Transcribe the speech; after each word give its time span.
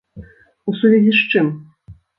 У 0.73 0.77
сувязі 0.81 1.13
з 1.21 1.31
чым? 1.31 1.55